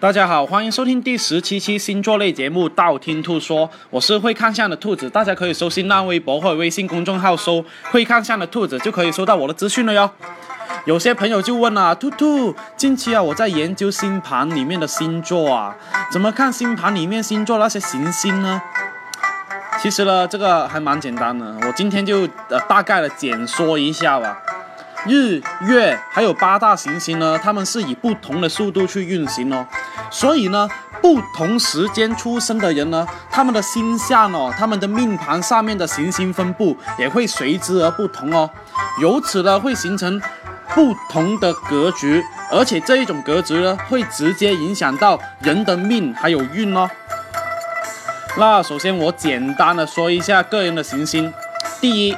[0.00, 10.10] 大家好，欢迎收听第十七期星座类节目《道听途说》，我是会看相的兔子，大家可以搜新浪微博或者微信公众号搜“会看相的兔子”，就可以收到我的资讯了哟。
[10.84, 15.76] 有些朋友就问了，兔兔，近期啊，我在研究星盘里面的星座啊，
[16.10, 18.60] 怎么看星盘里面星座那些行星呢？
[19.80, 24.42] 其实呢，这个还蛮简单的，我今天就呃大概的简说一下吧。
[25.06, 29.66] 日、月还有八大行星呢，它们是以不同的速度去运行哦，
[30.10, 30.68] 所以呢，
[31.00, 38.48] 不同时间出生的人呢，他们的星象哦，他们的命盘上面的行星分布也会随之而不同哦，
[39.00, 40.22] 由此呢，会形成
[40.72, 46.88] 不同的格局，而且这一种格局呢，会直接影响到人的命还有运哦。
[48.38, 51.34] 那首先我简单的说一下个人的行星，
[51.80, 52.16] 第一。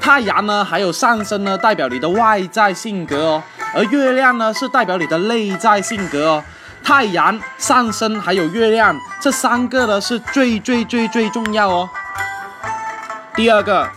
[0.00, 3.42] 太阳呢，还有上升呢，代表你的外在性格哦；
[3.74, 6.44] 而月亮呢，是代表你的内在性格哦。
[6.82, 11.88] 太阳、上升还有月亮这三个呢，是最最最最重要哦。
[13.36, 13.88] 第二个，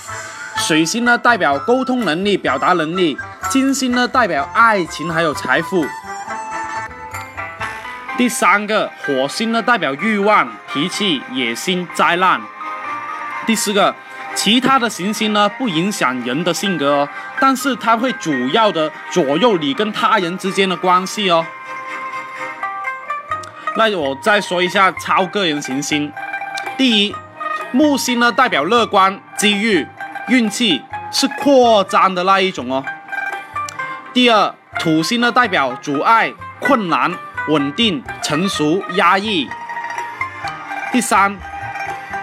[0.58, 3.18] 水星呢，代表沟通能力、表达能力；
[3.50, 5.86] 金星呢，代表爱情还有财富。
[8.16, 12.40] 第三个，火星呢，代表欲望、脾气、野心、灾难。
[13.48, 13.96] 第四个。
[14.36, 21.46] 其他的行星呢，不影响人的性格哦，但是它会主要的左右你跟他人之间的关系哦。
[23.78, 26.12] 那我再说一下超个人行星，
[26.78, 27.16] 第一，
[27.72, 29.88] 木星呢代表乐观、机遇、
[30.28, 32.84] 运气，是扩张的那一种哦。
[34.14, 37.12] 第二，土星呢代表阻碍、困难、
[37.48, 39.50] 稳定、成熟、压抑。
[40.92, 41.36] 第三。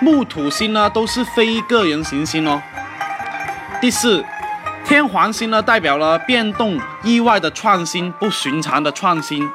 [0.03, 2.61] 木土星呢都是非个人行星哦。
[3.81, 4.25] 第四，
[4.84, 9.48] 天王星呢代表了变动、意外的创新、不寻常的创新。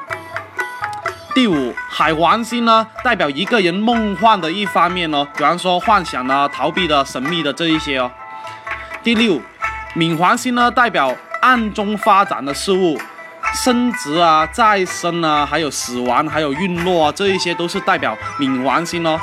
[1.34, 8.10] 第五，海王星呢代表一个人梦幻的一方面哦，比方说幻想啊、逃避的、神秘的这一些哦。
[9.02, 9.38] 第六，
[9.94, 12.98] 冥王星呢代表暗中发展的事物，
[13.52, 19.20] 升职啊、再生啊，还有死亡、还有陨落啊，这一些都是代表冥王星哦。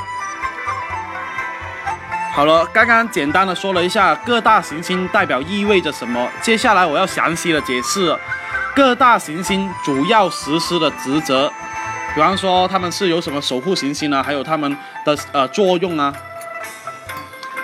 [2.36, 8.14] 好了，刚刚简单的说了一下各大行星代表意味着什么，接下来我要详细的解释
[8.74, 11.50] 各大行星主要实施的职责，
[12.14, 14.70] 比方说他们是有什么守护行星啊，还有他们
[15.02, 16.12] 的呃作用啊。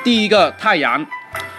[0.03, 1.05] 第一个太阳，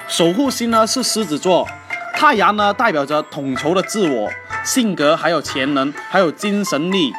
[0.07, 1.67] 守护星呢是狮子座，
[2.15, 4.27] 太阳呢代表着统筹的自我、
[4.65, 7.13] 性格还有潜能，还有精神力。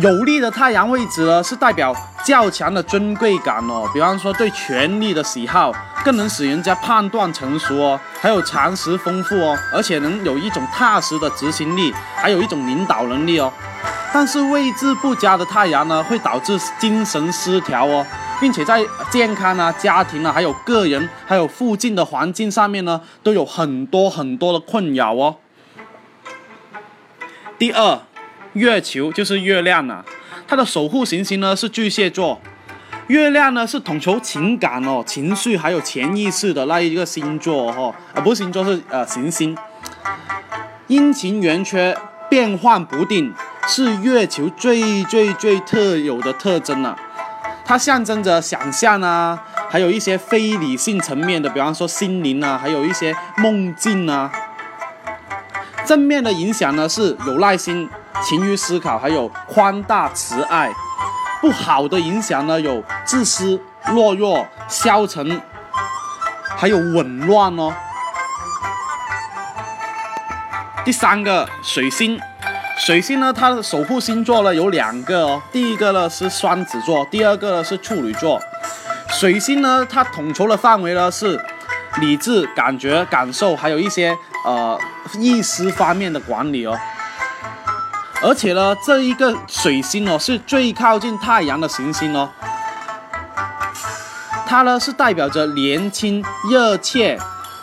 [0.00, 1.94] 有利的太阳位置呢是代表。
[2.24, 5.72] 较强的尊贵感哦，比方说对权力的喜好，
[6.04, 13.52] 更能使人家判断成熟哦，还有常识丰富哦，而且能有一种踏实的执行力，还有一种领导能力哦。
[14.12, 18.06] 但是位置不佳的太阳呢，会导致精神失调哦，
[18.40, 25.38] 并且在健康啊、家庭啊，还有个人，还有附近的环境上面呢，都有很多很多的困扰哦。
[27.58, 27.98] 第二，
[28.54, 30.04] 月球就是月亮啊。
[30.46, 32.40] 它的守护行星呢是巨蟹座，
[33.06, 39.56] 月亮呢是统筹情感哦、情绪还有潜意识的那一个星座哈，啊不是星座是呃行星，
[40.88, 41.96] 阴晴圆缺、
[42.28, 43.32] 变幻不定
[43.66, 46.98] 是月球最最最特有的特征了，
[47.64, 54.30] 它象征着想象啊，还有一些非理性层面的，比方说心灵啊，还有一些梦境啊，
[55.86, 57.88] 正面的影响呢是有耐心。
[58.20, 60.70] 勤于思考，还有宽大慈爱；
[61.40, 65.40] 不好的影响呢，有自私、懦弱、消沉，
[66.56, 67.72] 还有紊乱哦。
[70.84, 72.20] 第三个水星，
[72.78, 78.40] 水星呢，它的守护星座呢有两个哦，第一个呢是双子座，第二个呢是处女座。
[79.08, 81.40] 水星呢，它统筹的范围呢是
[82.00, 84.78] 理智、感觉、感受，还有一些呃
[85.18, 86.76] 意识方面的管理哦。
[88.22, 92.30] 而且呢，这一个水星哦，是最靠近太阳的行星哦。
[94.46, 97.18] 它呢是代表着年轻、热切，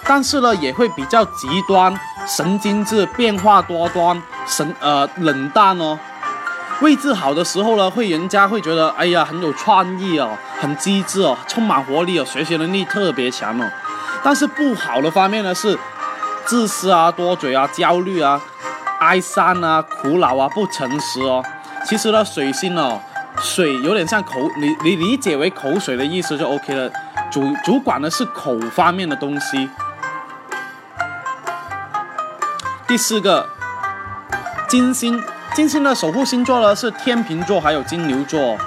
[0.06, 1.98] 但是呢也会比较极端、
[2.28, 5.98] 神经质、变化多端、神呃冷淡哦。
[6.82, 13.70] 位置好的时候呢，会人家会觉得哎呀很有创意哦，很机智哦，充满活力哦，学习能力特别强哦。
[14.22, 15.78] 但是不好的方面呢是
[16.44, 18.42] 自私啊、多嘴啊、焦虑啊。
[19.00, 21.44] 哀伤啊，苦恼啊，不诚实哦。
[21.86, 23.00] 其实呢，水星哦，
[23.40, 26.92] 水有点像口，你你理解为口水的意思就 OK 了。
[27.32, 29.70] 主主管的是口方面的东西。
[32.88, 33.48] 第四个，
[34.68, 35.22] 金星，
[35.54, 38.58] 金星的守护星座呢是天秤座还有金牛座。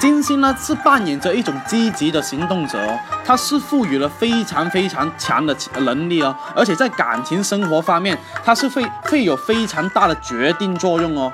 [0.00, 2.98] 金星呢是扮演着一种积极的行动者哦，
[3.28, 11.30] 它是赋予了非常非常强的能力哦，而且在感情生活方面，它是会会有非常大的决定作用哦。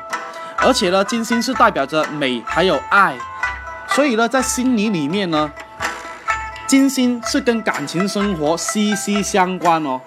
[0.56, 3.16] 而且呢，金星是代表着美还有爱，
[3.90, 5.48] 所以呢，在心理里面呢，
[6.66, 10.00] 金星是跟感情生活息息相关哦。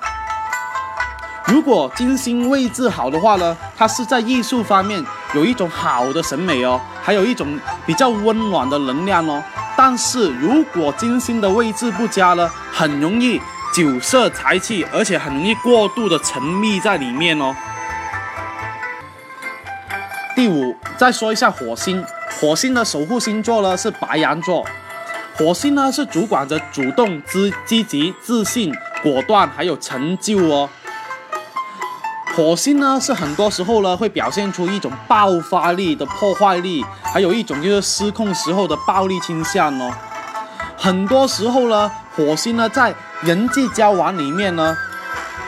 [1.46, 5.02] 如果金星位置好的话呢，它是在艺术方面
[5.34, 9.42] 有一种好的审美哦，还有一种比较温暖的能量哦。
[9.90, 13.40] 但是如果金星的位置不佳呢，很容易
[13.74, 17.56] 酒色财气，而且很容易过度的沉迷在里面哦。
[20.36, 22.04] 第五，再说一下火星，
[22.38, 24.68] 火星的守护星座呢是白羊座，
[25.38, 30.70] 火星呢是主管着主动、积积极、自信、果断，还有成就哦。
[32.38, 39.92] 火星呢，是很多时候呢会表现出一种爆发力的破坏力，还有一种就是失控时候的暴力倾向哦。
[40.78, 42.94] 很多时候呢，火星呢在
[43.24, 44.78] 人际交往里面呢，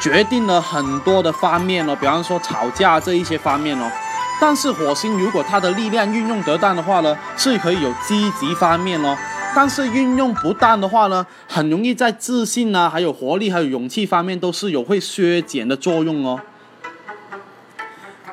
[0.02, 3.88] 决定了很多的方面哦，比方说吵架这一些方面哦。
[4.42, 9.16] 但是火星如果它的力量运用得当的话呢，是可以有积极方面哦。
[9.54, 16.40] 但是运用不当的话呢，很容易在自信啊，还有活力，还有勇气方面都是有会削减的作用哦。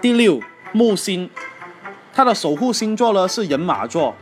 [0.06, 1.28] 第六，木星，
[2.14, 4.14] 它的守护星座呢是人马座。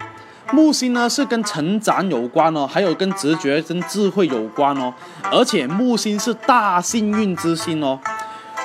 [0.50, 4.94] 木星呢是跟成长有关哦，还有跟直觉、跟智慧有关哦。
[5.30, 8.00] 而且木星是大幸运之星哦。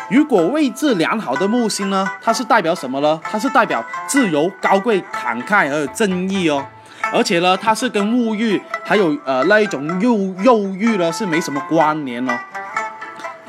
[0.10, 3.20] 如果位置良好的木星呢，它是代表什么呢？
[3.22, 6.66] 它是代表自由、高贵、慷慨和正义哦。
[7.12, 12.40] 而且呢，它是跟物欲还有呃那一种诱诱欲呢是没什么关联哦。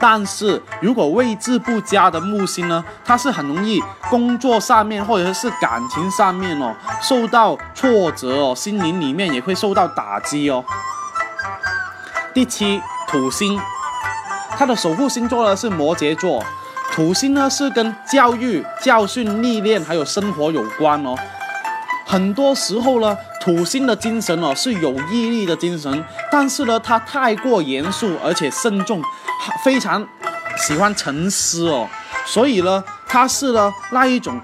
[0.00, 10.64] 但是如果位置不佳的木星呢，它是很容易工作上面或者是感情上面哦受到挫折哦，心灵里面也会受到打击哦。
[12.32, 13.60] 第七，土星，
[14.56, 16.42] 它的守护星座呢是摩羯座，
[16.92, 21.14] 土星呢是跟教育、教训、历练还有生活有关哦。
[22.10, 29.00] 很多时候呢，土星的精神哦是有毅力的精神，但是呢，它太过严肃而且慎重。
[29.64, 30.04] 非常
[30.58, 31.88] 喜欢沉思哦，
[32.26, 34.40] 所以呢，它是呢那一种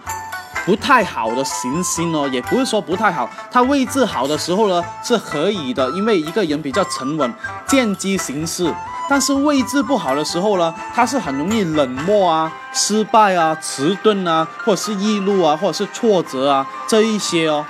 [0.64, 7.34] 不太好的行星哦，也不是说不太好，它位置好的时候呢是可以的，因为一个人比较沉稳，
[7.66, 8.72] 见机行事。
[9.08, 17.64] 但是位置不好的时候呢，它是很容易冷漠啊、失败啊、迟钝啊，或者是易怒啊，或者是挫折啊这一些哦。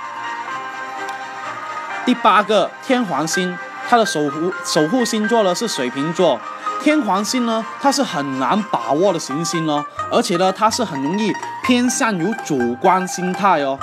[2.05, 3.55] 第八个天皇星，
[3.87, 6.39] 它的守护守护星座呢是水瓶座。
[6.81, 11.33] 天皇星呢，它是很难把握的行星哦，而且呢，它是很容易
[11.63, 13.77] 偏向于主观心态哦，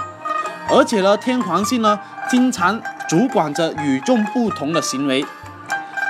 [0.71, 1.99] 而且呢，天皇星呢，
[2.31, 5.25] 经常主管着与众不同的行为。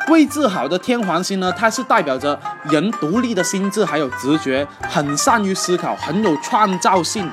[0.09, 7.31] 位置好的天皇星呢，它是代表着人独立的心智还有直觉，很善于思考，很有创造性。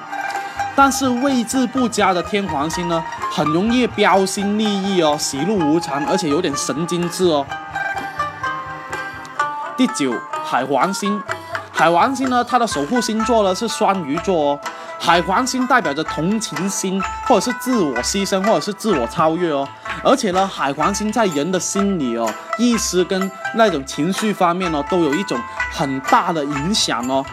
[0.73, 7.45] 但是位置不佳的天皇星呢，很容易标新立异哦，喜怒无常，而且有点神经质哦。
[9.75, 10.13] 第九，
[10.45, 11.21] 海王星，
[11.73, 14.59] 海王星呢，它的守护星座呢是双鱼座哦。
[14.97, 19.68] 海王星代表着同情心，或者是自我牺牲，或者是自我超越哦。
[20.04, 22.28] 而且呢，海王星在人的心理哦、
[22.58, 25.40] 意识跟那种情绪方面呢，都有一种
[25.72, 27.26] 很大的影响哦。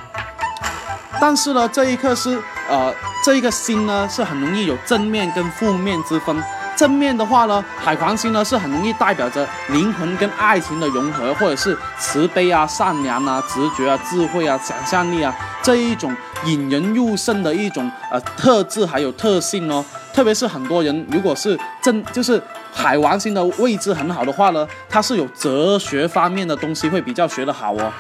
[1.20, 2.94] 但是呢，这一刻是呃，
[3.24, 6.36] 这一个星呢，是很容易有正面跟负面之分。
[6.76, 19.84] 正面的话呢，海王星呢是很容易代表着灵魂跟爱情的融合，或者是慈悲啊、善良啊、直觉啊、智慧啊、想象力啊这一种引人入胜的一种呃特质还有特性哦。
[20.14, 22.40] 特别是很多人如果是正就是
[22.78, 27.92] 海王星的位置很好的话呢，它是有哲学方面的东西会比较学得好哦。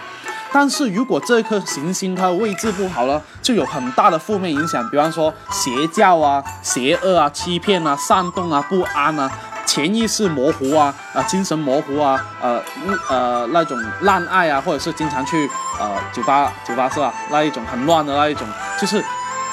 [0.52, 9.28] 但是如果这颗行星它的位置不好了，就有很大的负面影响，比方说邪教啊、邪恶啊、欺骗啊、煽动啊、不安啊、
[9.66, 12.62] 潜意识模糊啊、啊精神模糊啊、呃
[13.10, 17.12] 呃那种滥爱啊，或者是经常去呃酒吧酒吧是吧？
[17.30, 18.46] 那一种很乱的那一种，
[18.80, 19.04] 就是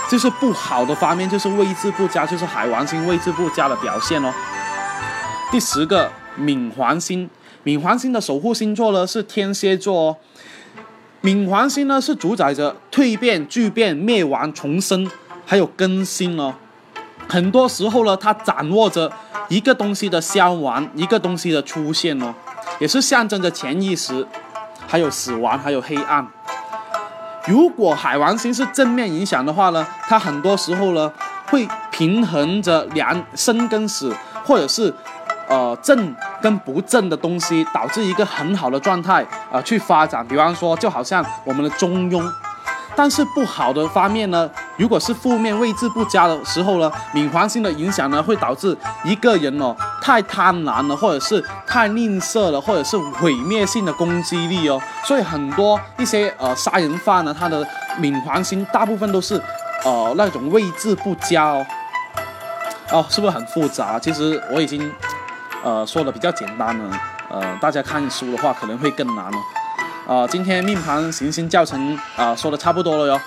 [0.08, 4.32] 就是不好的方面，就是位置不佳，就是海王星位置不佳的表现哦。
[5.52, 7.30] 第十个冥王星，
[7.64, 10.18] 冥王星的守护星座呢是天蝎座哦。
[11.22, 15.10] 冥王星呢是主宰着蜕变、巨变、灭亡、重生，
[15.46, 16.54] 还有更新哦。
[17.28, 19.12] 很多时候呢，它掌握着
[19.48, 22.34] 一个东西的消亡，一个东西的出现哦，
[22.80, 24.28] 也是象征着潜意识，
[24.88, 26.28] 还有死亡，还有黑暗。
[27.48, 31.12] 如果海王星是正面影响的话呢，它很多时候呢
[31.48, 34.94] 会平衡着两生跟死，或者是
[35.56, 40.28] 呃正跟不正的东西，导致一个很好的状态啊去发展。
[40.28, 42.30] 比方说，就好像我们的中庸。
[42.98, 54.82] 但是不好的方面呢，如果是负面位置不佳的时候呢，冥王星的影响呢，会导致一个人哦太贪婪了，或者是太吝啬了，或者是毁灭性的攻击力哦。
[55.04, 57.66] 所以很多一些呃杀人犯呢，他的
[58.00, 59.42] 冥王星大部分都是
[59.84, 61.66] 呃那种位置不佳哦。
[62.92, 64.00] 哦，是不是很复杂？
[64.00, 64.90] 其实我已经
[65.66, 69.38] 呃说的比较简单呢，呃，大家看书的话可能会更难哦。
[70.08, 73.22] 啊，今天命盘行星教程啊说的差不多了哟。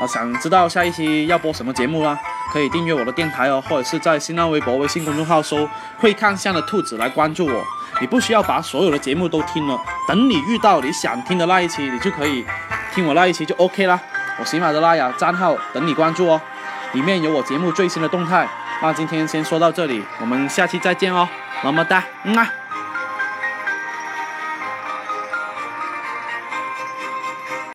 [0.00, 2.16] 啊，想知道下一期要播什么节目啊？
[2.52, 5.68] 可以订阅我的电台哦，或者是在新浪微博、微信公众号搜
[5.98, 7.64] “会看相的兔子”来关注我。
[8.00, 12.44] 你不需要把所有的节目都听了，等你遇到你想听的那一期，你就可以
[12.94, 13.98] 听我那一期就 OK 啦。
[14.38, 16.40] 我喜马拉雅账号等你关注哦，
[16.92, 18.48] 里面有我节目最新的动态。
[18.80, 21.28] 那今天先说到这里，我们下期再见哦，
[21.62, 22.59] 么么哒，嗯啊。